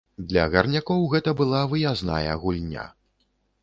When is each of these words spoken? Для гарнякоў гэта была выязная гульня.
Для 0.29 0.45
гарнякоў 0.55 1.05
гэта 1.13 1.35
была 1.43 1.63
выязная 1.77 2.33
гульня. 2.43 2.93